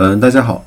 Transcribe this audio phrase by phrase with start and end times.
[0.00, 0.64] 嗯，大家好，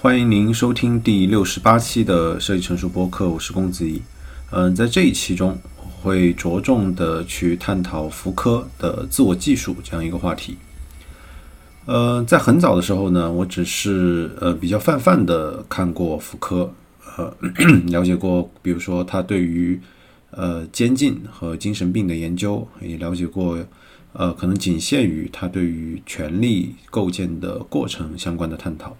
[0.00, 4.02] 欢迎您收听第六十八期的设计成熟播客，我是龚子怡。
[4.50, 10.56] 嗯，在这一期中，我会着重的去探讨福柯的自我技术这样一个话题。
[11.84, 16.68] 呃，在很早的时候呢，我只是呃比较泛泛的看过福柯，
[17.16, 17.32] 呃，
[17.86, 19.80] 了解过，比如说他对于
[20.32, 23.56] 呃监禁和精神病的研究，也了解过。
[24.12, 28.96] 呃，可能仅限于他对于权力构建的过程相关的探讨。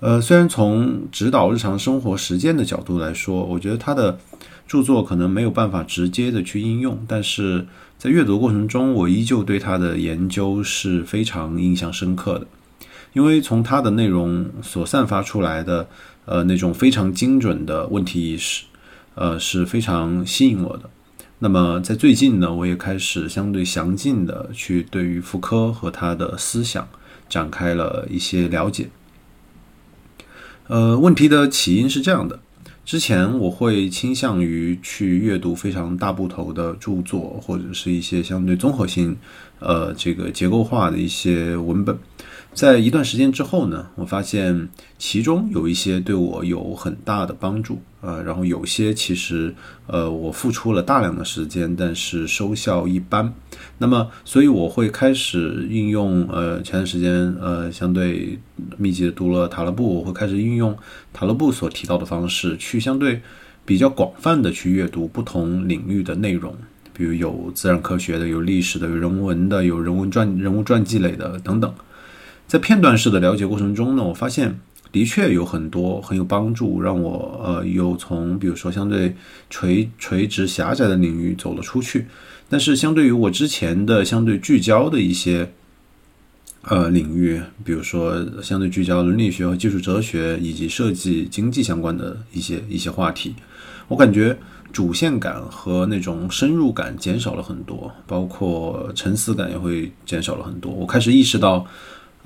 [0.00, 4.18] 呃，虽然从指导日常生活实践的角度来说，我觉得他的
[4.66, 7.66] 著作可能没有办法直接的去应用，但是
[7.98, 12.46] 在阅读过程中，我依旧对他的研究是非常印象深刻的，
[13.12, 15.88] 因为从他的内容所散发出来的
[16.26, 18.66] 呃那种非常精准的问题意识，
[19.16, 20.88] 呃是非常吸引我的。
[21.40, 26.88] 那么在最近呢，我也开始相对详尽的去对于福柯和他的思想
[27.28, 28.90] 展开了一些了解。
[30.66, 32.40] 呃，问题的起因是这样的：
[32.84, 39.16] 之前我会倾向于去阅读非常大部头的著作，或者是一些相对综合性、
[39.60, 41.96] 呃，这个结构化的一些文本。
[42.58, 49.54] 在一段时间之后呢，我发现其中有一些对我有很大的帮助，呃，然后有些其实，
[49.86, 53.32] 呃，我付出了大量的时间，但是收效一般。
[53.78, 58.36] 那么，所以我会开始运用，呃，前段时间，呃，相对
[58.76, 60.76] 密集的读了塔勒布，我会开始运用
[61.12, 63.22] 塔勒布所提到的方式，去相对
[63.64, 66.52] 比较广泛的去阅读不同领域的内容，
[66.92, 71.72] 比如有自然科学的，有历史的，有人文的，有人文传人物传记类的等等。
[72.48, 74.58] 在片段式的了解过程中呢，我发现
[74.90, 79.14] 的确有很多很有帮助，让我呃有从比如说相对
[79.50, 82.06] 垂垂直狭窄的领域走了出去。
[82.48, 85.52] 但是相对于我之前的相对聚焦的一些
[86.62, 93.34] 呃领域，比如说相对聚焦伦理学和技术哲学以及设计经济相关的一些一些话题，
[93.88, 94.34] 我感觉
[94.72, 100.72] 主线感和那种深入感减少了很多，包括沉思感也会减少了很多。
[100.72, 101.66] 我开始意识到。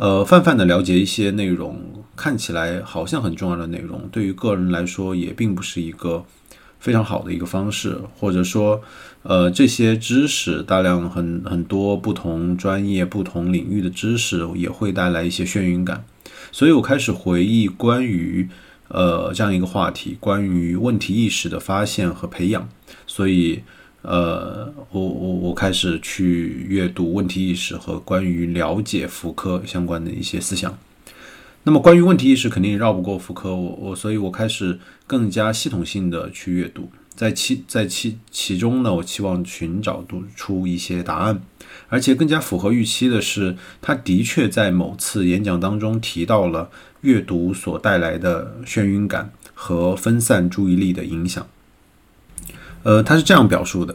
[0.02, 1.80] 呃，泛泛的了解一些内容，
[2.16, 6.24] 看起来好像很重要的内容，对于个人来说也并不是一个
[6.80, 8.82] 非常好的一个方式，或者说，
[9.22, 16.04] 呃，这些知识大量很很多不同专业、不同领域的知识也会带来一些眩晕感，
[16.50, 18.48] 所以我开始回忆关于
[18.88, 22.68] 呃这样一个话题，关于问题意识的发现和培养，
[23.06, 23.62] 所以。
[24.02, 30.76] 呃，我我我开始去阅读问题意识和关于了解福柯相关的一些思想。
[31.64, 41.41] 那么关于问题意识，肯定绕不过福柯，我我所以，我开始更加系统性的去阅读，在其在其其中呢，我期望寻找读出一些答案，
[41.88, 46.68] 而且更加符合预期的是，他的确在某次演讲当中提到了
[47.02, 51.46] 阅读所带来的眩晕感和分散注意力的影响。
[52.82, 53.94] 呃，他是这样表述的，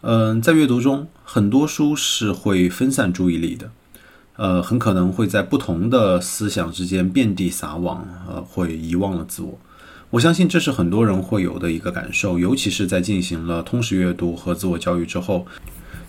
[0.00, 3.70] 嗯，在阅读中，很多书是会分散注意力的，
[4.36, 9.58] 呃，很可能会在不同的思想之间遍地撒网，呃，会遗忘了自我。
[10.10, 15.46] 我相信这是很多人会有的一个感受，尤其是在进行了通识阅读和自我教育之后，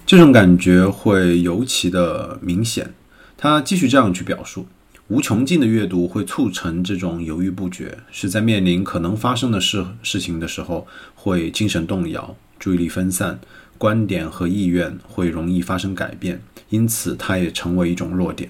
[0.08, 2.94] 这种感觉会尤其的明显。
[3.38, 4.66] 他继续这样去表述。
[5.12, 13.38] 无穷尽的阅读会促成这种犹豫不决，是在面临可能发生的事事情的时候会精神动摇、注意力分散、
[13.78, 18.50] 观点和意愿会容易发生改变，因此它也成为一种弱点。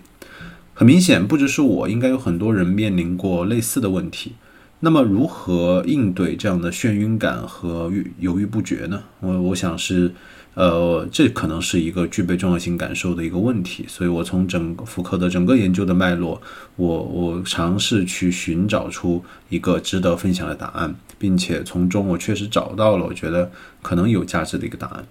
[0.75, 4.33] 很明显，不只是我，应该有很多人面临过类似的问题。
[4.81, 9.01] 那么，如何应对这样的眩晕感和犹豫不决呢？
[9.21, 10.13] 我我想是。
[10.53, 16.41] 呃，这可能是一个具备重要性感受的一个问题，所以我从整个福柯的整个研究的脉络，
[16.75, 23.49] 我我尝试去寻找出一个值得分享的答案，并且从中我确实找到了我觉得
[23.81, 25.05] 可能有价值的一个答案。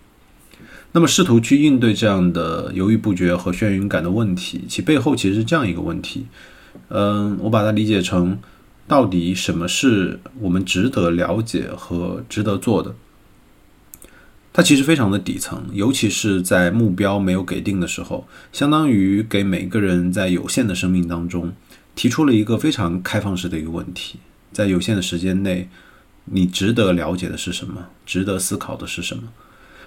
[0.93, 6.27] 那么试图去应对这样的犹豫不决和眩晕感的问题，其背后其实是这样一个问题，
[6.89, 8.39] 嗯，我把它理解成，
[8.87, 12.95] 到底什么是我们值得了解和值得做的？
[14.53, 21.53] 它其实非常的底层，尤其是在目标没有给定的时候，相当于给每个人在有限的生命当中
[21.95, 24.19] 提出了一个非常开放式的一个问题：
[24.53, 25.69] 在有限的时间内，
[26.25, 27.87] 你值得了解的是什么？
[28.05, 29.25] 值得思考的是什么？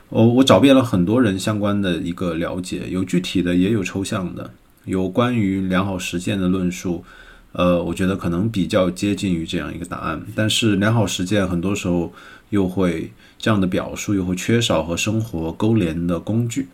[0.10, 4.52] 我我找遍了很多人相关的一个了解，有具体的，也有抽象的，
[4.86, 7.04] 有关于良好实践的论述。
[7.54, 12.14] 呃，我觉得可能比较接近于这样一个答案，但是良好实践很多时候
[12.52, 13.12] 又会。
[13.44, 16.70] 这样的表述又会缺少和生活勾连的工具。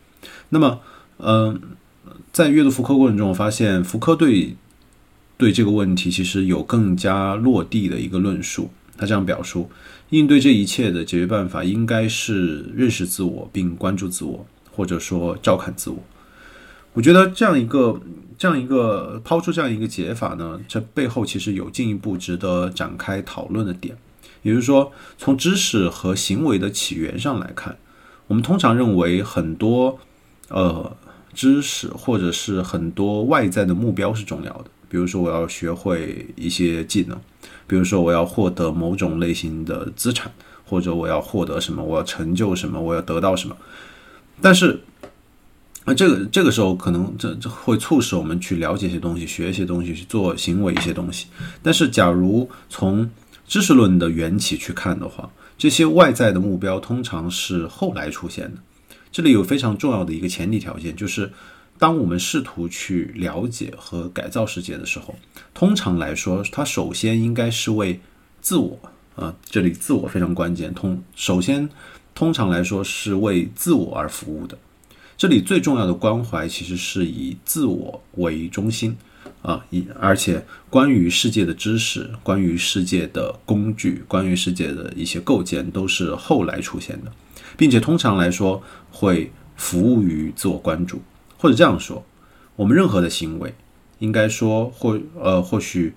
[0.50, 0.82] 那么，
[1.18, 1.60] 嗯，
[2.32, 4.56] 在阅读福柯过程中，我发现福柯对
[5.36, 8.70] 对这个问题其实有更加落地的一个论述。
[8.96, 9.72] 他这样表述：
[10.12, 15.98] 应对这一切的解决办法，应该是认识自我并关注自我，或者说照看自我。
[16.94, 18.00] 我觉得这样一个
[18.40, 23.96] 这样一个抛出这样一个解法呢，这背后其实有进一步值得展开讨论的点。
[24.42, 27.78] 也就是说，从知识和行为的起源上来看，
[28.28, 30.00] 我们通常认为很多
[30.48, 30.96] 呃
[31.34, 34.66] 知识或者是很多外在的目标是重要的。
[34.88, 37.18] 比如说，我要学会一些技能；
[37.68, 40.32] 比如说，我要获得某种类型的资产，
[40.66, 43.56] 或者我要获得什么，我要成就什么，我要得到什么。
[44.42, 44.80] 但是，
[45.90, 51.26] 那这个这个时候可能这这会促使我们去了解一些东西，学一些东西，去做行为一些东西。
[51.64, 53.10] 但是，假如从
[53.48, 55.28] 知识论的缘起去看的话，
[55.58, 58.62] 这些外在的目标通常是后来出现的。
[59.12, 61.32] 这里有非常重要的一个前提条件，就是。
[61.80, 65.16] 当我们试图去了解和改造世界的时候，
[65.54, 67.98] 通常来说，它首先应该是为
[68.42, 68.78] 自我
[69.16, 70.74] 啊，这里自我非常关键。
[70.74, 71.70] 通首先，
[72.14, 74.58] 通常来说是为自我而服务的。
[75.20, 78.96] 这里最重要的关怀其实是以自我为中心
[79.42, 87.12] 啊，以而且关于世界的知识、关于世界的工具、关于世界的一些构建都是后来出现的，
[87.58, 91.02] 并且通常来说会服务于自我关注。
[91.38, 92.02] 或者这样说，
[92.56, 93.54] 我们任何的行为，
[93.98, 95.94] 应该说或呃或许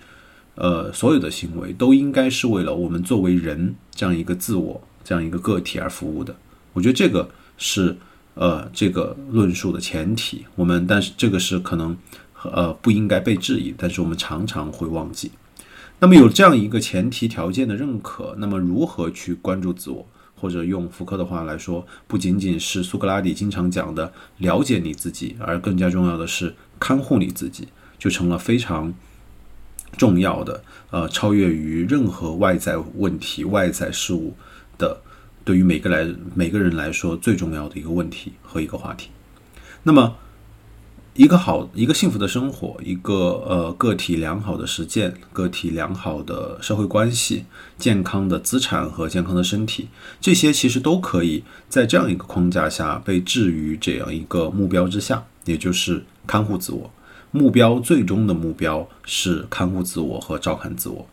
[0.56, 6.34] 呃所有的行为都应该是为了我们作为人这样一个自我这样一个个体而服务的。
[6.72, 7.96] 我觉得这个是
[8.34, 10.44] 呃这个论述的前提。
[10.54, 11.96] 我们但是这个是可能
[12.42, 15.30] 呃不应该被质疑，但是我们常常会忘记。
[15.98, 20.06] 那么有这样一个前提条件的认可，那么如何去关注自我？
[20.34, 28.92] 或者用福柯的话来说，不仅仅是苏格拉底经常讲的了解你自己，而更加重要的是看护你自己，就成了非常
[29.96, 34.34] 重要的，呃，超越于任何外在问题、外在事物
[34.76, 35.00] 的，
[35.44, 39.10] 对于每个来每个人来说最重要的一个问题和一个话题。
[39.82, 40.16] 那么。
[41.14, 43.14] 一个好、一个幸福的生活，一个
[43.46, 47.44] 呃个体良好的实践，个体良好的社会关系，
[47.76, 49.88] 健康的资产和健康的身体，
[50.22, 56.90] 这些其实都可以在这样一个框架下被置于这样一个目标之下，也就是看护自我。
[57.30, 61.06] 目标最终的目标是看护自我和照看自我，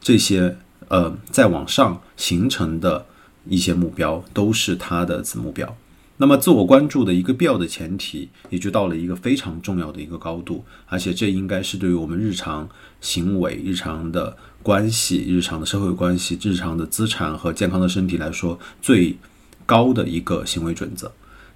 [0.00, 0.56] 这些
[0.86, 3.04] 呃再往上形成的
[3.46, 5.76] 一些目标都是他的子目标。
[6.16, 12.68] 那么，自我关注的一个必要的前提，也就到了一个非常重要的一个高度，而且这应该是对于我们日常
[13.00, 19.16] 行为、日常的关系、日常的社会关系、日常的资产和健康的身体来说最
[19.64, 21.10] 高的一个行为准则。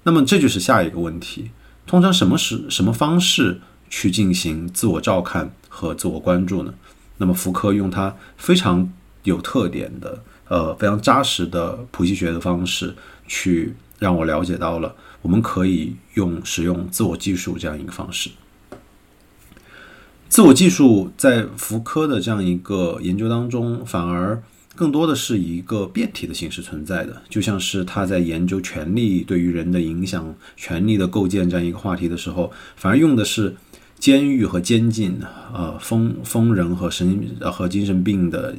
[0.04, 1.50] 那么，这就是下一个问题：
[1.86, 3.60] 通常什么是什么方式
[3.90, 6.72] 去进行自我照看和自我关注呢？
[7.18, 8.90] 那么，福柯用他非常
[9.24, 12.94] 有特点的、呃非常扎实的谱系学的方式
[13.26, 13.74] 去。
[14.00, 18.28] 让我了解到了，我们可以用使用自我技术这样一个方式。
[20.28, 24.42] 自我技术在福柯的这样一个研究当中，反而
[24.74, 33.54] 更多的是一个变体的形式存在的，就像是他在研究权力对于人的影响、权力的构建这样一个话题的时候，反而用的是
[33.98, 35.18] 监狱和监禁、
[35.54, 38.54] 呃疯疯人和神和精神病的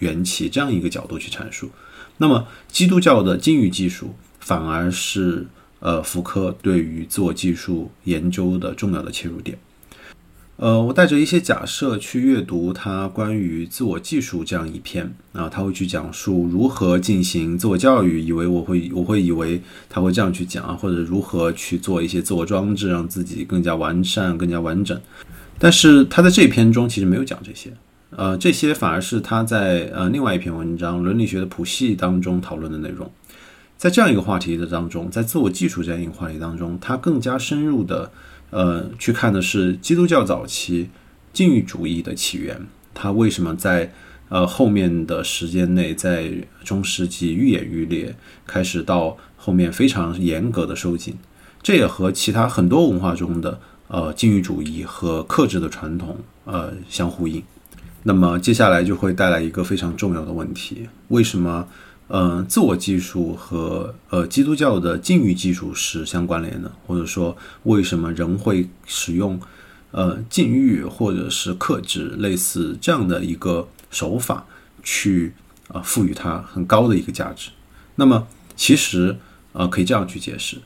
[0.00, 1.70] 缘起这样一个角度去阐述。
[2.18, 4.14] 那么，基督教的禁欲技术。
[4.42, 5.46] 反而是
[5.80, 9.56] 呃，福柯对于自我技术研究的重要的切入点。
[10.56, 24.98] 呃，我带着一些假设去阅读他关于自我技术这样一篇啊，他会去讲述如何进行自我教育，以为我会我会以为他会这样去讲啊，或者如何去做一些自我装置，让自己更加完善、更加完整。
[25.58, 27.70] 但是他在这篇中其实没有讲这些，
[28.10, 33.10] 呃，这些反而是他在呃另外一篇文章《伦理学的谱系》当中讨论的内容。
[33.76, 38.12] 在这样一个话题的当中，在自我技术这样一个话题当中，他更加深入的，
[38.50, 40.90] 呃，去看的是基督教早期
[41.32, 43.92] 禁欲主义的起源，它为什么在
[44.28, 46.30] 呃后面的时间内，在
[46.62, 48.14] 中世纪愈演愈烈，
[48.46, 51.16] 开始到后面非常严格的收紧，
[51.62, 57.42] 这也和其他很多文化中的呃禁欲主义和克制的传统呃相呼应。
[58.02, 61.68] 那么接下来就会带来一个非常重要的问题：为什么？
[62.12, 69.38] 嗯，自我技术和呃基督教的禁欲技术是相关联的，或者说为什么人会使用
[69.92, 74.44] 呃禁欲或者是克制类似这样的一个手法
[74.82, 75.32] 去
[75.68, 77.50] 啊赋予它很高的一个价值？
[77.94, 78.26] 那么
[78.56, 79.16] 其实
[79.52, 80.56] 呃可以这样去解释，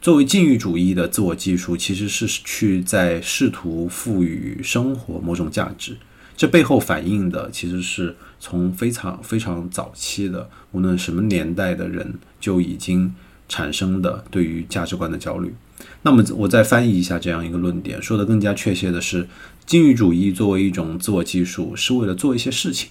[0.00, 5.96] 作为禁欲主义的自我技术，其实是去在试图赋予生活某种价值。
[6.36, 13.14] 这背后反映的其实是从非常非常早期的，无论什么年代的人就已经
[13.48, 15.54] 产生的对于价值观的焦虑。
[16.02, 19.28] 那么我再翻译一下这样一个论点，说的更加确切的是，
[19.66, 22.90] 禁欲主义作为一种自我技术，是为了做一些事情。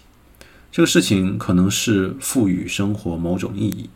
[0.72, 3.90] 这个事情可能是赋予生活某种意义。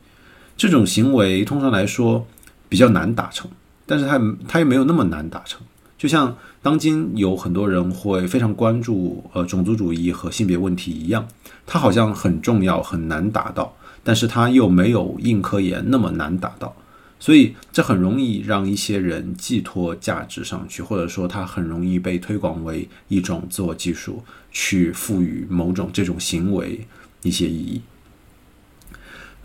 [0.58, 2.26] 这种行为通常来说
[2.68, 3.50] 比较难达成，
[3.86, 5.62] 但是它它也没有那么难达成。
[5.98, 11.28] 就像当今有很多人会非常关注呃种族主义和性别问题一样，
[11.66, 16.76] 它好像很重要很难达到，但是它又没有硬科研那么难达到。
[17.18, 24.22] 所以这很容易让一些人寄托价值上去，或者说它很容易被推广为一种自我技术，
[24.52, 26.86] 去赋予某种这种行为
[27.24, 27.82] 一些意义。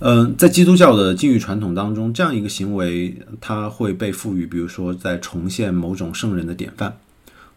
[0.02, 6.97] 嗯，在基督教的禁欲传统当中，这样一个行为它会被赋予，比如说在重现某种圣人的典范，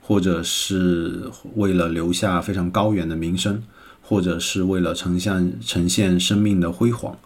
[0.02, 1.24] 或者是
[1.56, 3.64] 为了留下非常高远的名声，
[4.02, 7.18] 或者是为了呈现呈现生命的辉煌。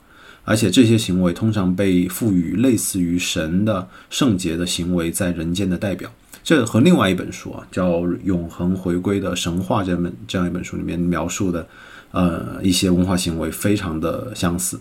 [0.46, 6.10] 而且这些行为通常被赋予类似于神的圣洁的行为在人间的代表，
[6.44, 11.68] 这和另外一本书啊叫《永恒回归的神话》这本这样一本书里面描述的，
[12.12, 14.80] 呃一些文化行为非常的相似。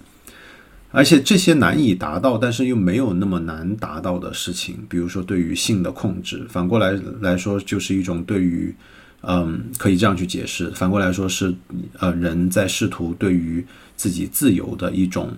[0.90, 8.74] 而且这些难以达到，但是又没有那么难达到的事情，比如说对于性的控制，反过来来说就是一种对于，
[9.22, 11.54] 嗯，可以这样去解释，反过来说是，
[11.98, 13.64] 呃，人在试图对于
[13.96, 15.36] 自己自由的一种。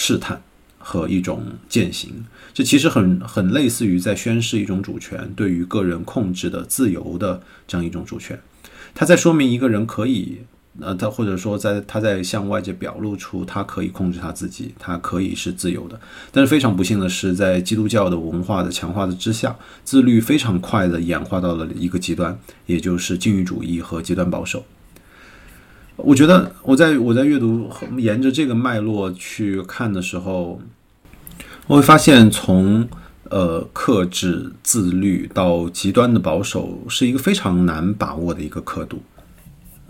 [0.00, 0.40] 试探
[0.78, 8.38] 和一种践行，这其实很很类似于在宣示一种主权，对于个人控制的自由的这样一种主权。
[8.94, 10.38] 他在说明一个人可以，
[10.80, 15.98] 呃，他或者说在他在向外界表露出他可以控制他自己，他可以是自由的。
[16.30, 24.64] 但是非常不幸的是，在基督教的文化的强化的之下，自律非常快的演化到了一个极端，也就是禁欲主义和极端保守。
[25.96, 30.60] 我觉得我在我在阅读沿着这个脉络去看的时候，
[31.66, 32.88] 我会发现从
[33.30, 39.02] 呃克制自律到极端的保守是一个非常难把握的一个刻度。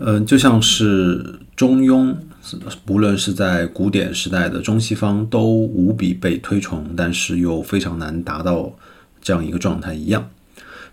[0.01, 2.15] 嗯，就像是中庸，
[2.85, 8.73] 不论是在古典时代的中西方都无比被推崇，但是又非常难达到
[9.21, 10.29] 这样一个状态一样。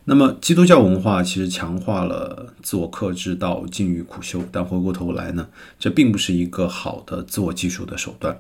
[0.08, 5.46] 那么，基督教文化其实强化了自我克制到禁欲苦修，但回过头来呢，
[5.78, 8.36] 这并不是一个好的自我技术的手段。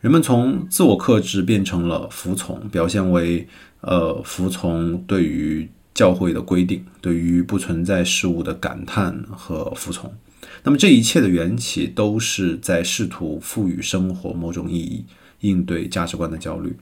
[0.00, 3.46] 人们从自我克制变成了服从，表现为
[3.82, 10.12] 呃服从对于教会的规定，对于不存在事物的感叹和服从。
[10.62, 15.04] 那么这一切的缘起都是在试图赋予生活某种意义，
[15.40, 16.74] 应对价值观的焦虑。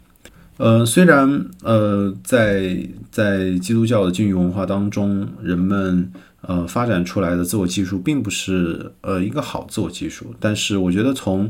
[0.57, 2.77] 呃，虽然呃，在
[3.13, 6.11] 在基督教的禁欲文化当中，人们
[6.41, 11.49] 呃发展出来的自我技术并不是呃一个好自我技术，但是我觉得从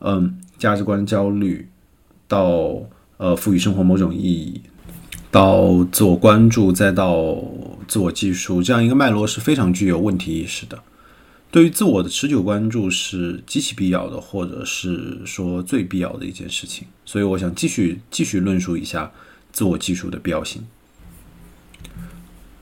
[0.00, 1.66] 嗯价值观焦虑
[2.28, 2.82] 到
[3.16, 4.60] 呃赋予生活某种意义，
[5.34, 7.42] 到自我关注，再到
[7.88, 10.80] 自我技术这样一个脉络是非常具有问题意识的。
[11.50, 16.86] 对于自我的持久关注是极其必要的，或者是说最必要的一件事情。
[17.04, 19.10] 所以，我想继续继续论述一下
[19.50, 20.62] 自我技术的必要性。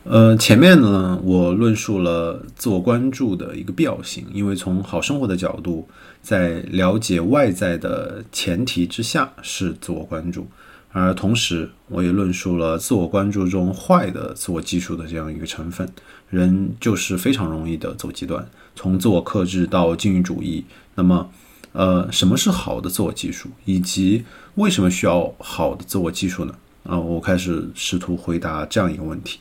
[0.04, 5.86] 呃，前面呢，我论述了自我关注的一个必要性，因为从好生活的角度，
[6.22, 10.46] 在了解外在的前提之下是自我关注。
[10.94, 15.88] 而同时，我也论述了自我关注中坏的自我技术的这样一个成分，
[16.28, 18.46] 人就是非常容易的走极端，
[18.76, 20.66] 从自我克制到禁欲主义。
[20.94, 21.30] 那么，
[21.72, 24.24] 呃，什么是好的自我技术，以及
[24.56, 26.54] 为什么需要好的自我技术呢？
[26.82, 29.38] 啊，我开始试图回答这样一个问题。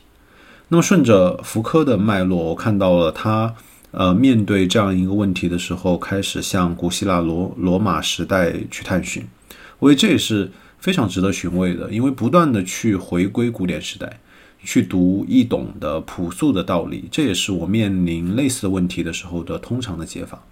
[0.68, 3.54] 那么，顺着福柯的脉络，我看到了他，
[3.90, 9.28] 呃，面对这样一个问题的时候，开始向古希腊罗罗马时代去探寻。
[9.80, 10.50] 我觉得这也是。
[10.82, 14.18] 非常值得寻味的，因为不断的去回归古典时代，
[14.64, 20.42] 去读易懂的朴素的道理，这也是我面临类似的问题的时候的通常的解法。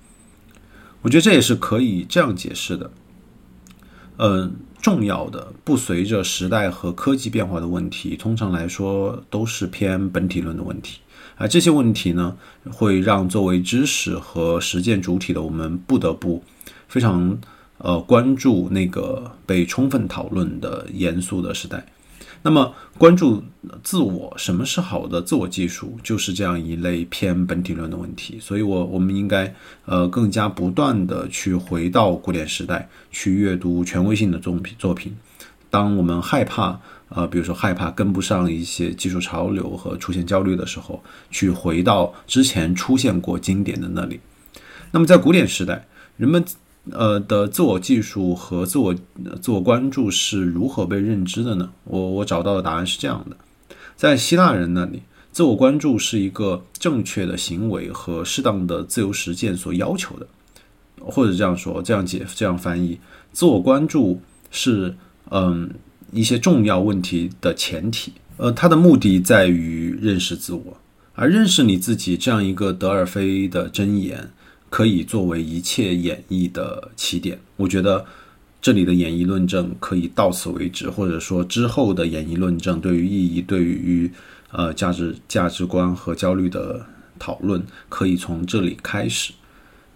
[1.03, 2.93] 我觉得这也是可以这样解释的。
[4.19, 11.01] 嗯，重要的不随着时代和科技变化的问题，通常来说都是偏本体论的问题，
[11.35, 12.37] 而这些问题呢，
[12.71, 16.45] 会让作为知识和实践主体的我们不得不
[16.87, 17.37] 非常。
[17.83, 21.85] 呃，关注那个被充分讨论的严肃的时代，
[22.43, 23.43] 那么关注
[23.83, 28.39] 自我，什么是好的自我技术，就是这样一类偏本体论的问题。
[28.39, 29.55] 所以，我我们应该
[29.87, 35.17] 呃更加不断的去回到古典时代，去阅读权威性的作品作品，
[35.71, 44.21] 当我们害怕，呃，比如说害怕跟不上一些技术潮流和出现焦虑的时候，去回到之前出现过经典的那里。
[44.93, 46.45] 那么在古典时代，人们
[46.91, 48.95] 呃的自我技术和自我
[49.41, 51.71] 自我关注是如何被认知的呢？
[51.85, 53.37] 我我找到的答案是这样的：
[53.97, 60.27] 在希腊人那里，自我关注是一个正确的行为和适当的自由实践所要求的，
[60.99, 62.99] 或者这样说，这样解这样翻译，
[63.33, 64.21] 自我关注
[64.51, 64.97] 是。
[65.33, 65.71] 嗯，
[66.11, 70.77] 一些重要问题的前提，呃，它的目的在于认识自我，
[71.15, 74.29] 而认识你自己这样一个德尔菲的箴言，
[74.71, 77.39] 可以作为一切演绎的起点。
[77.57, 78.07] 我觉得
[78.63, 84.11] 这里的演绎论证可以到此为止，或者说之后的演绎论证对于意义、对于
[84.51, 86.87] 呃价值价值观和焦虑的
[87.19, 89.35] 讨论，可以从这里开始。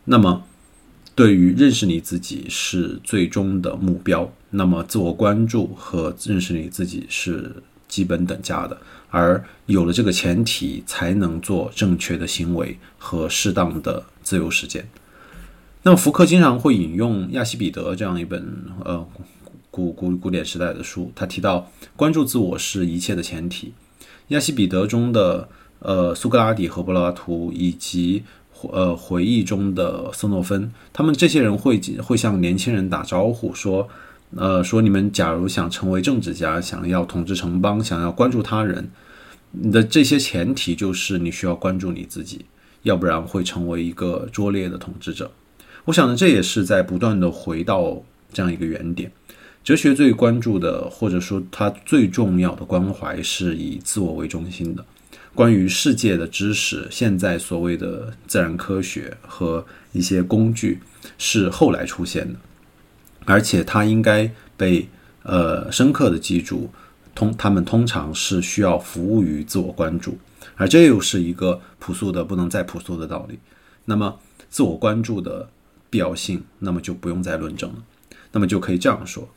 [0.04, 0.44] 那么。
[1.16, 7.62] 对于认识你自己是最终的目标，那么自我关注和认识你自己是
[7.94, 8.76] 基本等价的。
[9.10, 14.88] 而有了这个前提，才能做正确的行为和适当的自由实践。
[15.84, 18.42] 那么福柯经常会引用亚西比德这样一本
[18.84, 19.06] 呃
[19.70, 23.72] 古古古典时代的书，他提到关注自我是一切的前提。
[24.28, 25.48] 亚西比德中的
[25.78, 28.24] 呃苏格拉底和柏拉图以及。
[28.72, 33.86] 呃，回忆中的斯诺芬，他们这些人会会向年轻人打招呼说，
[34.36, 38.90] 呃，说你们假如想成为政治家，想要统治城邦，想要关注他人，
[39.52, 42.44] 你的这些前提就是你需要关注你自己，
[42.82, 45.30] 要不然会成为一个拙劣的统治者。
[45.84, 49.12] 我想呢，这也是在不断的回到这样一个原点。
[49.62, 54.84] 哲学最关注的，或者说它最重要的关怀，是以自我为中心的。
[55.34, 60.80] 关于世界的知识，现在所谓的自然科学和一些工具
[61.18, 62.38] 是后来出现的，
[63.24, 64.88] 而且它应该被
[65.22, 66.70] 呃深刻的记住，
[67.14, 70.18] 通他们通常是需要服务于自我关注，
[70.56, 73.38] 而这又是一个朴素的不能再朴素的道理。
[73.86, 74.18] 那么
[74.50, 75.48] 自我关注的
[75.90, 77.76] 必要性，那么就不用再论证了，
[78.32, 79.28] 那么就可以这样说。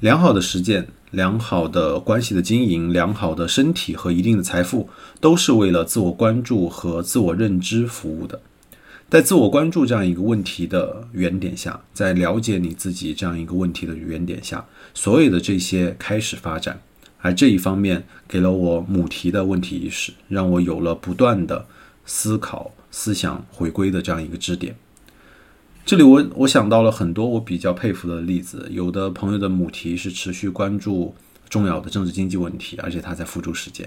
[0.00, 4.88] 良好的实践、良好的关系的经营、良好的身体和一定的财富，
[5.20, 8.40] 都是为了自我关注和自我认知服务的。
[9.12, 16.80] 在自我关注这样一个问题的原点下，在了解你自己这样一个问题的原点下，所有的这些开始发展。
[17.18, 21.66] 而这一方面给了我母题的问题意识，让我有了不断的
[22.06, 24.74] 思考、思想回归的这样一个支点。
[25.84, 31.14] 这里我我想到了很多我比较佩服的例子，有的朋友的母题是持续关注
[31.50, 33.86] 重要的政治经济问题，而且他在付诸实践；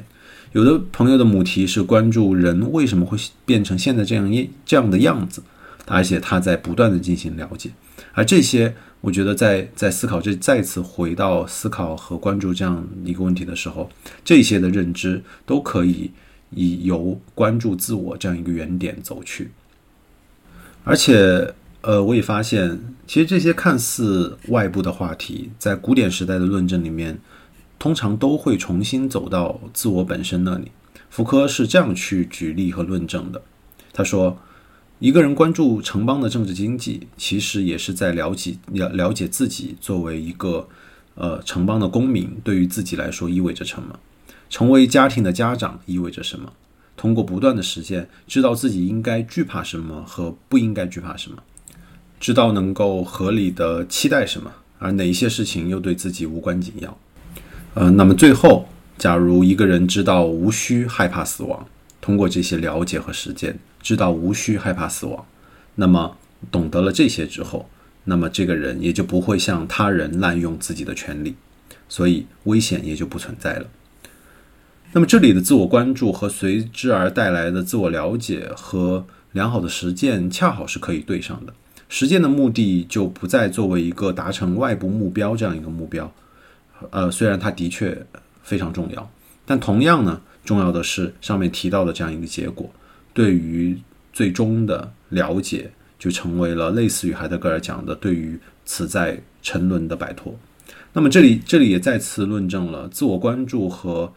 [0.55, 5.43] 有的朋友的母题是关注人为什么会变成现在这样一这样的样子，
[5.85, 7.71] 而且他在不断的进行了解。
[8.13, 13.89] 而这些，我觉得在在思考这再次回到思考和关注这样一个问题的时候，
[14.23, 16.11] 这些的认知都可以
[16.51, 19.51] 以由关注自我这样一个原点走去，
[20.85, 21.53] 而且。
[21.81, 27.19] 呃，我也发现，其实这些看似外部的话题，在古典时代的论证里面，
[27.77, 30.71] 通常都会重新走到自我本身那里。
[31.09, 33.41] 福柯是这样去举例和论证的。
[33.93, 34.37] 他说，
[34.99, 40.67] 一个人关注城邦的政治经济，其实也是在了解了了解自己作为一个
[41.15, 43.99] 呃城邦的公民，对于自己来说意味着什么？
[44.49, 46.51] 成为家庭的家长意味着什么？
[46.97, 51.43] 通过不断的实践，知道自己应该惧怕什么和不应该惧怕什么。
[52.19, 56.97] 知道能够合理的期待什么，而哪一些事情又对自己无关紧要。
[57.75, 61.67] 呃，那么最后，假如一个人知道无需害怕死亡，
[61.99, 65.25] 通过这些了解和实践，知道无需害怕死亡，
[65.75, 66.15] 那么
[66.49, 67.69] 懂得了这些之后，
[68.05, 71.35] 那么这个人也就不会向他人滥用自己的权利，
[71.89, 73.65] 所以危险也就不存在了。
[74.93, 81.53] 那么这里的自我关注和随之而带来的自我了解和良好的实践，恰好是可以对上的。
[81.89, 86.09] 实践的目的就不再作为一个达成外部目标这样一个目标，
[86.91, 88.05] 呃，虽然它的确
[88.43, 89.09] 非常重要，
[89.45, 92.69] 但同样呢，重要的是上面提到的这样一个结果，
[93.13, 93.77] 对于
[94.13, 100.35] 最终的了解，就成为了类似于海德格尔讲的对于此在沉沦的摆脱。
[100.93, 104.11] 那么这里这里也再次论证了自我关注和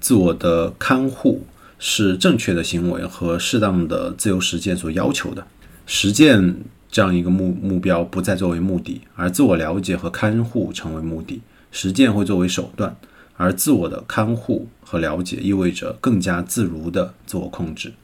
[0.00, 1.46] 自我的看护
[1.78, 5.46] 是正确的行为和适当的自由实践所要求的
[5.86, 6.56] 实践。
[6.90, 11.40] 这样一个目目标不再作为目的，而自我了解和看护成为目的，
[11.74, 12.96] 实践会作为手段，
[13.36, 17.94] 而自我的看护和了解意味着更加自如的自我控制。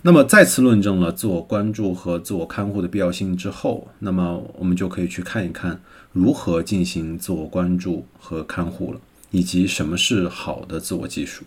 [0.00, 5.82] 那么再次论证了自我关注和自我看护的必要性之后，那么我们就可以去看一看
[6.12, 11.44] 如何进行自我关注和看护了，以及什么是好的自我技术。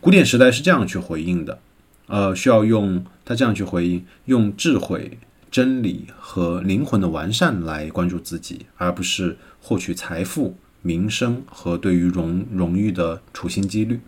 [0.00, 1.58] 古典时代是这样去回应的，
[2.06, 5.18] 呃，需要用他这样去回应，用智慧、
[5.50, 14.00] 真理和灵魂的完善来关注自己，而不是获取财富、名声和对于荣荣誉的处心积虑。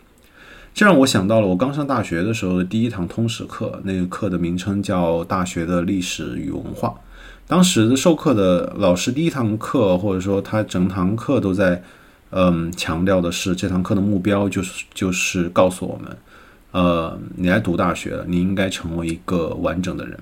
[0.74, 6.88] 这让我想到了我刚上大学的时候的第一堂通识课，那个课的名称叫《大学的历史与文化》。
[7.46, 11.82] 当时授课的老师第一堂课，或者说他整堂课都在，
[12.30, 16.16] 嗯，强调的是这堂课的目标就是就是告诉我们，
[16.70, 20.18] 呃，你来读大学了，你应该成为一个完整的人。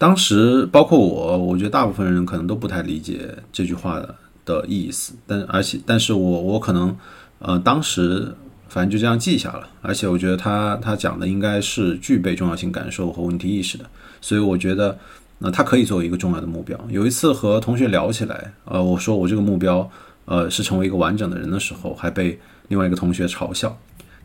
[0.00, 4.14] 当时包括我，我觉得大部分人可能都不太理解这句话的
[4.46, 6.96] 的意思，但而且，但是我我可能，
[7.40, 8.34] 呃，当时。
[8.72, 13.84] 反正就这样记下了，而且我觉得他他讲的应该是具备重要性感受和问题意识的，
[14.20, 14.96] 所以我觉得
[15.40, 16.78] 那他可以作为一个重要的目标。
[16.88, 19.90] 有一次和同学聊起来，呃，我说我这个目标
[20.24, 23.76] 呃是成为一个完整的人的时候，还被另外一个同学嘲笑。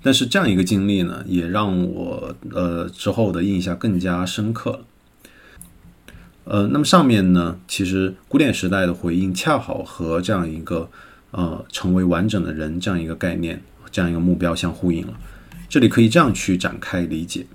[0.03, 4.81] 但是这样一个经历呢，也让我呃之后的印象更加深刻。
[6.45, 10.89] 呃，那么上面呢，其实古典时代的回应恰好和这样一个
[11.29, 13.61] 呃成为完整的人这样一个概念。
[13.91, 15.13] 这样一个目标相呼应了，
[15.69, 17.45] 这里可以这样去展开理解，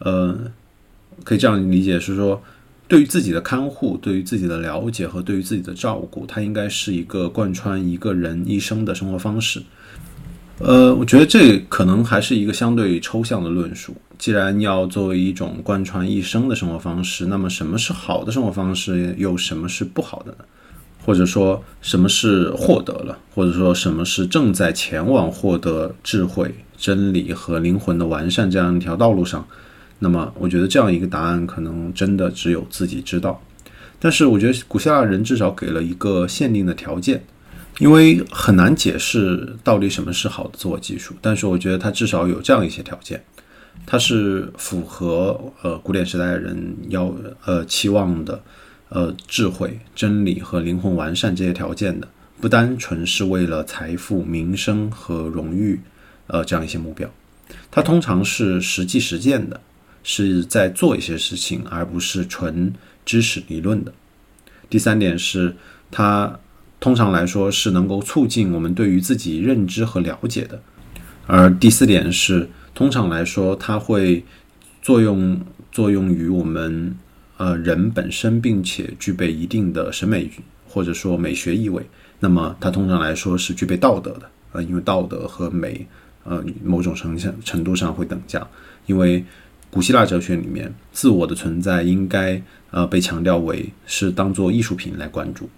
[0.00, 0.38] 呃，
[1.24, 2.42] 可以这样理解是说，
[2.86, 9.62] 对于自己的看护、对于自己的了解和对于自己的照顾，它应该是一个贯穿一个人一生的生活方式。
[10.58, 13.94] 呃，我觉得这可能还是一个相对抽象的论述。
[14.18, 20.38] 既然要作为一种贯穿一生的生活方式，那么什么是好的生活方式，又什么是不好的呢？
[21.04, 29.46] 或者说什么是获得了，或者说什么是正在前往获得智慧、真理和灵魂的完善这样一条道路上？
[29.98, 33.40] 那么，我觉得这样一个答案可能真的只有自己知道。
[34.00, 37.22] 但是，我觉得古希腊人至少给了一个限定的条件，
[37.78, 41.14] 因为很难解释到底什么是好的自我技术。
[41.20, 43.22] 但是，我觉得它至少有这样一些条件，
[43.84, 48.42] 它是符合呃古典时代人要呃期望的。
[48.88, 52.06] 呃，智慧、真理和灵魂完善这些条件的，
[52.40, 55.80] 不单纯是为了财富、名声和荣誉，
[56.28, 57.10] 呃，这样一些目标，
[57.68, 59.60] 它通常是实际实践的，
[60.04, 62.72] 是在做一些事情，而不是纯
[63.04, 63.92] 知识理论的。
[64.70, 65.56] 第三点是，
[65.90, 66.38] 它
[66.80, 70.60] 通常来说是能够促进我们对于自己认知和了解的。
[71.26, 74.24] 而第四点是，通常来说，它会
[74.82, 76.96] 作用作用于我们。
[77.38, 80.30] 呃，人本身并且具备一定的审美
[80.66, 81.86] 或者说美学意味，
[82.18, 84.22] 那么它通常来说是具备道德的。
[84.52, 85.86] 呃，因为道德和美，
[86.24, 88.48] 呃，某种程度程度上会等价。
[88.86, 89.22] 因为
[89.68, 95.50] 古希腊哲学里面，自我的存在应该呃被强调为是当做艺术品来关注。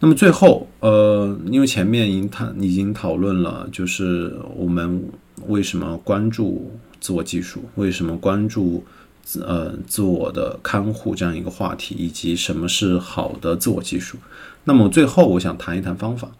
[0.00, 5.02] 那么最后，呃，因为前面已经谈已经讨论了，就是我们
[5.46, 8.84] 为什么关注自我技术，为什么关注
[9.22, 9.42] 自。
[9.42, 14.16] 呃，自我的看护这样一个话题，以及什么是好的自我技术。
[14.64, 16.30] 那么最后，我想谈一谈方法，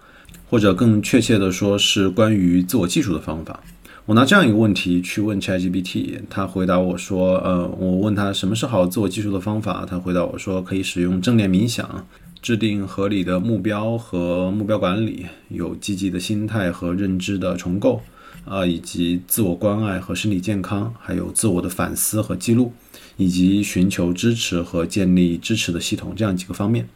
[0.49, 3.61] 或者更确切的说，是关于自我技术的方法。
[4.07, 12.07] 我拿这样一个问题去问 ChatGPT，他回答我说：“呃，我问他什么是好自我技术的方法，他回答我说可以使用正念冥想，
[12.41, 18.01] 制定合理的目标和目标管理，有积极的心态和认知的重构。”
[18.45, 22.73] 啊，以及自我关爱和身体健康，还有自我的反思和记录，
[23.19, 26.89] 以及寻求支持和建立支持的系统，这样几个方面。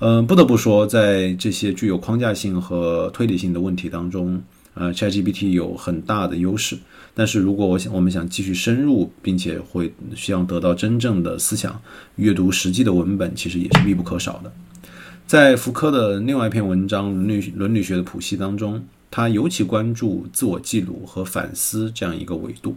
[0.00, 4.42] 嗯，不得不说，在这些具有框架性和推理性的问题当中，
[4.74, 6.76] 呃，ChatGPT 有很大的优势。
[7.14, 11.80] 但是如果我想我们想继续深入，并且会需要得到真正的思想，
[12.16, 14.52] 阅读实际的文本，其实也是必不可少的。
[15.26, 18.84] 在福柯的另外一篇文章《伦理伦理学的谱系》当中。
[19.16, 22.76] 他尤其关注自我记录和反思这样一个维度，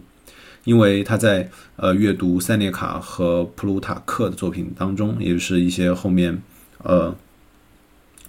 [0.62, 6.40] 因为他在呃阅读塞涅卡和普鲁塔克的作品当中，也就是一些后面
[6.84, 7.12] 呃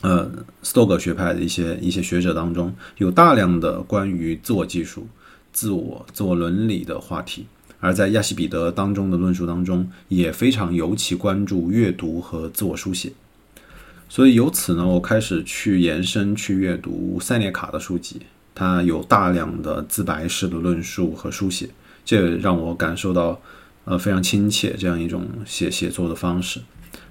[0.02, 0.28] 呃
[0.64, 5.08] 斯多葛学派的一些一些学者当中，有大量的关于自我技术、
[5.52, 7.46] 自我自我伦理的话题，
[7.80, 13.12] 而在亚西彼得当中的论述当中，也非常尤其关注阅读和自我书写。
[14.08, 18.22] 所以由此呢，我开始去延伸去阅读塞涅卡的书籍，
[18.56, 21.70] 他有大量的自白式的论述和书写，
[22.04, 23.40] 这让我感受到，
[23.86, 26.60] 呃，非常亲切这样一种写写作的方式。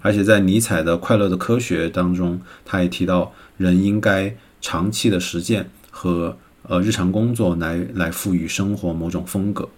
[0.01, 6.37] 而且在尼采的《快乐的科学》当中，他也提到人应该长期的实践和
[6.69, 9.69] 呃日常工作来来赋予生活某种风格。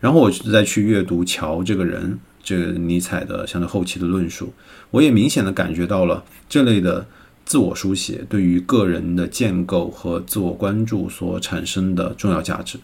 [0.00, 4.52] 然后我再去阅读乔这个人，这个尼采的相对后期的论述，
[4.90, 7.06] 我也明显的感觉到了这类的
[7.44, 12.78] 自我书写对于个人的建构和自我关注所产生的重要价值。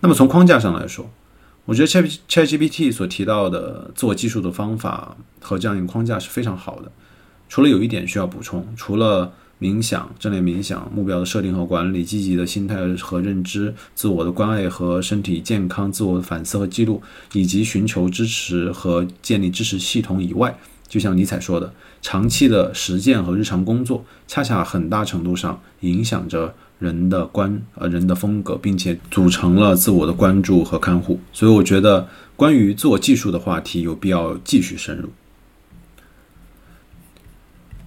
[0.00, 1.10] 那么从框架上来说，
[1.66, 6.90] 我觉得 Chat ChatGPT 所提到的自我技术的方法和这样一个框架是非常好的。
[7.50, 31.18] 除了有一点需要补充，除了冥想、正念冥想、目标的设定和管理、积极的心态和认知、自我的关爱和身体健康、自我的反思和记录，以及寻求支持和建立支持系统以外，就像尼采说的，长期的实践和日常工作，恰恰很大程度上影响着人的关呃人的风格，并且组成了自我的关注和看护。
[31.32, 35.08] 所以，我觉得关于自我技术的话题有必要继续深入。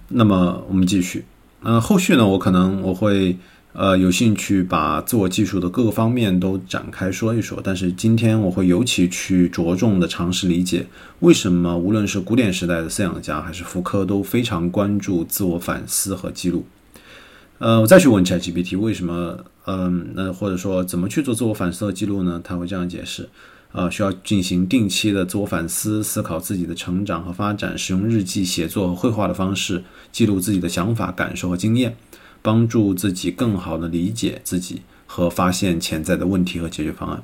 [0.08, 1.24] 那么，我们继续。
[1.64, 3.36] 嗯，后续呢，我可能我会
[3.72, 7.60] 呃有兴趣把自我技术的各个方面都展开说一说。
[7.62, 10.86] 但是今天我会尤其去着重的尝试理解，
[11.20, 16.64] 为什么无论是古典时代的思想家还是福柯都非常关注自我反思和记录。
[17.58, 22.40] 呃，我再去问 ChatGPT 为什么，嗯，那或者说怎么去做自我反思和记录呢？
[22.42, 23.28] 他会这样解释。
[23.72, 29.82] 呃，需要进行定期的自我反思，思考自己的成长和发展，使用日记、写作和绘画的方式
[30.12, 31.96] 记录自己的想法、感受和经验，
[32.42, 37.22] 帮助自己更好的理解自己和发现潜在的问题和解决方案。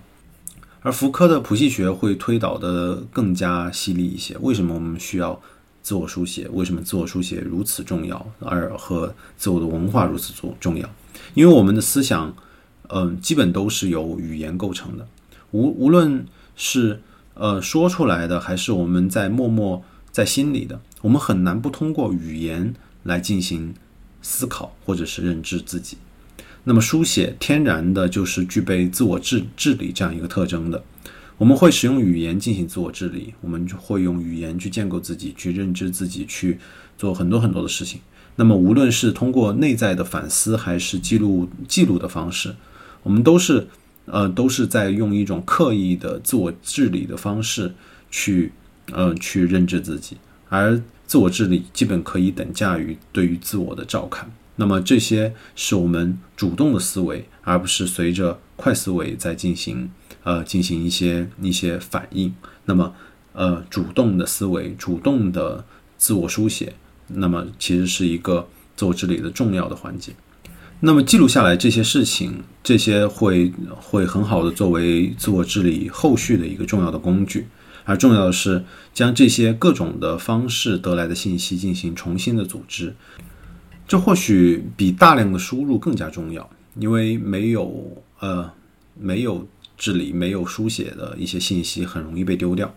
[0.80, 4.34] 而福柯的谱系学会推导的更加犀利一些。
[4.38, 5.38] 为什么我们需要
[5.82, 6.48] 自我书写？
[6.48, 8.26] 为什么自我书写如此重要？
[8.40, 10.88] 而和自我的文化如此重重要？
[11.34, 12.34] 因为我们的思想，
[12.88, 15.06] 嗯，基本都是由语言构成的，
[15.50, 16.24] 无无论。
[16.58, 17.00] 是
[17.34, 20.80] 呃说出来的，还是我们在默默在心里的？
[21.02, 23.72] 我们很难不通过语言来进行
[24.20, 25.96] 思考，或者是认知自己。
[26.64, 30.82] 那么书写天然的就是具备自我治治理这样一个特征的。
[31.36, 36.58] 我们会使用语言进行自我治理，我们就会用语言去建构自己，去认知自己，去
[36.98, 38.00] 做很多很多的事情。
[38.34, 42.56] 那么无论是通过内在的反思，还是记录记录的方式，
[43.04, 43.68] 我们都是。
[44.10, 47.74] 呃，都是在用一种刻意的自我治理的方式
[48.10, 48.52] 去，
[48.92, 50.16] 呃，去认知自己，
[50.48, 54.30] 而自我治理基本可以等价于对于自我的照看。
[54.56, 59.90] 那么这些是我们主动的思维，而不是随着快思维在进行，
[60.24, 62.34] 呃，进行一些一些反应。
[62.64, 62.92] 那么，
[63.34, 65.64] 呃，主动的思维，主动的
[65.96, 66.72] 自我书写，
[67.06, 70.12] 那么其实是一个自我治理的重要的环节。
[70.80, 77.48] 那么记录下来这些事情，这些会会很好的作为自我治理后续的一个重要的工具，
[77.84, 78.64] 而重要的是
[78.94, 82.94] 将这些各种的方式得来的信息进行重新的组织，
[83.88, 88.48] 这或许比大量的输入更加重要，因为没有呃
[88.96, 92.72] 没有治理、没有书写的一些信息很容易被丢掉。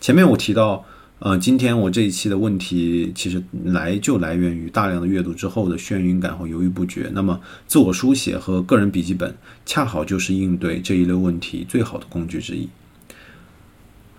[0.00, 0.84] 前面我提到。
[1.18, 7.10] 呃，今天我这一期的问题其实来就来源于大量的阅读之后的眩晕感和犹豫不决。
[7.14, 12.68] 那么，自我书写和个人笔记本恰好就是应对这一类问题最好的工具之一。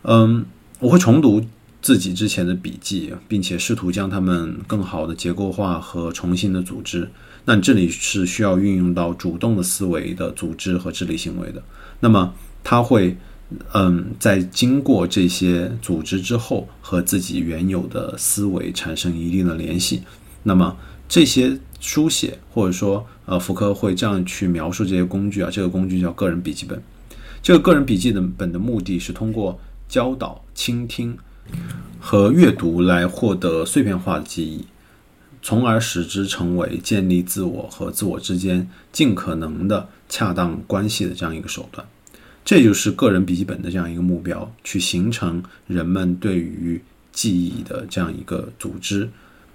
[0.02, 0.44] 嗯，
[0.80, 1.46] 我会重读
[1.84, 7.12] 自己之前的笔记，并且试图将它们更好的结构化和重新的组织。
[7.46, 11.62] 那这里是需要运用到主动的思维的组织和智力行为的。
[12.00, 12.34] 那么，
[12.64, 13.16] 它会。
[13.74, 20.04] 嗯，在经过这些组织之后，和自己原有的思维产生一定的联系。
[20.44, 20.76] 那么
[21.08, 25.50] 这些书写，或者说，呃，福柯会这样去描述这些工具啊。
[25.50, 26.82] 这个工具叫个人笔记本。
[27.42, 29.58] 这个个人笔记的本的目的是通过
[29.88, 31.18] 教导、倾听
[32.00, 34.66] 和阅读来获得碎片化的记忆，
[35.42, 41.88] 从而使之成为建立自我和自我之间尽可能的恰当关系的这样一个手段。
[42.48, 46.82] 这就是个人笔记本的这样一个目标，去形成人们对于
[47.12, 49.10] 记忆的这样一个组织，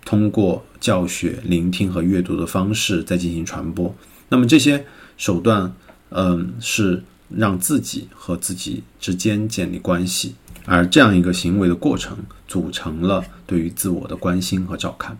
[0.05, 3.94] 通过教学、聆听和阅读的方式再进行传播。
[4.28, 4.85] 那么这些
[5.16, 5.74] 手段，
[6.11, 10.35] 嗯，是让自己和自己之间建立关系，
[10.66, 15.16] 而这样一个行为的过程，组成了对于自我的关心和照看。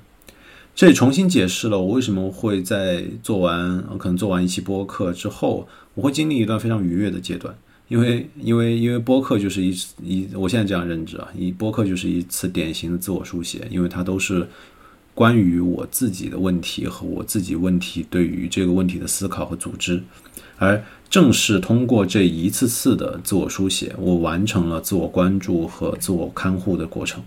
[0.75, 5.69] 这也重新解释了我为什么会在做完可能做完一期播客之后。
[5.95, 7.55] 我会经历一段非常愉悦的阶段，
[7.89, 14.49] 因为因为因为播客就是一一，我现在这样认知啊，一播客就是一次典型的自我书写，因为它都是
[15.15, 20.03] 关于我自己的问题和我自己问题对于这个问题的思考和组织，
[20.57, 27.23] 而正是通过这一次次的自我书写，我完成了自我关注和自我看护的过程。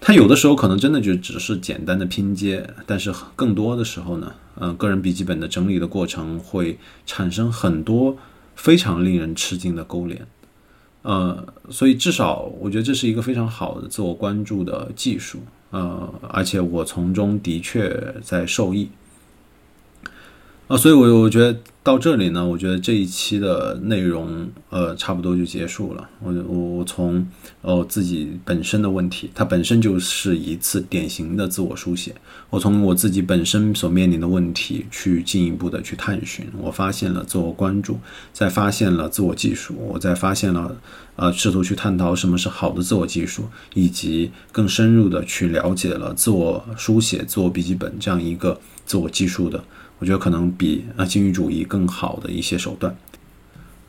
[0.00, 8.16] 它有的时候可能真的就只是简单的拼接，但是更多的时候呢，嗯，个人笔记本的整理的过程会产生很多
[8.56, 10.26] 非常令人吃惊的勾连，
[11.02, 18.88] 呃，所以至少我觉得这是一个非常好的自我关注的技术，呃，而且我从中的确在受益。
[20.66, 26.10] 啊，所以，我我觉得到这里呢，我觉得这一期的内容，呃，差不多就结束了。
[26.22, 27.26] 我我我从
[27.62, 32.14] 呃自己本身的问题，它本身就是一次典型的自我书写。
[32.50, 37.98] 我从我自己本身所面临的问题去进一步的去探寻，我发现了自我关注，
[38.30, 40.76] 再发现了自我技术，我再发现了
[41.16, 49.64] 呃，试图去探讨什么是好的自我技术，以及更深入的去了解了自我书写、自我笔记本这样一个自我技术的。
[50.00, 52.96] 我觉得可能比啊禁欲主义更好的一些手段，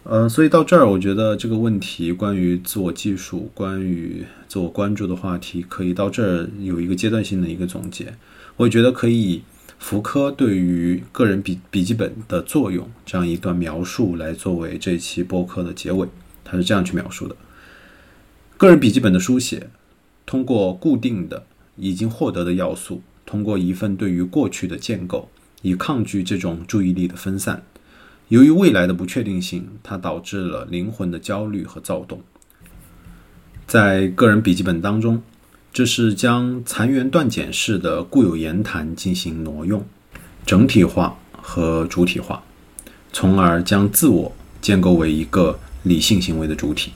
[0.03, 8.13] 呃，所以到这儿，我觉得这个问题关于自我技术、关于自我关注的话题，可以到这儿有一个阶段性的一个总结。
[8.57, 9.43] 我觉得可以以
[9.79, 16.05] 福柯对于个人笔笔记本的作用这样一段描述来作为这期播客的结尾。
[16.43, 17.35] 他是这样去描述的：
[18.57, 19.69] 个人笔记本的书写，
[20.25, 21.45] 通过固定的
[21.77, 25.29] 已经获得的要素，通过一份对于过去的建构。
[25.61, 27.63] 以抗拒这种注意力的分散。
[28.29, 32.21] 由于未来的不确定性，它导致了灵魂的焦虑和躁动。
[33.67, 35.21] 在个人笔记本当中，
[35.73, 39.85] 这是将残垣断简式的固有言谈进行挪用、
[40.45, 42.43] 整体化和主体化，
[43.13, 46.91] 从而将自我建构为一个理性行为的主体。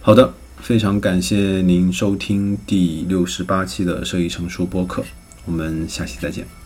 [0.00, 5.04] 好的，非常感谢您收听第六十八期的设计成熟播客，
[5.44, 6.59] 我们下期再见。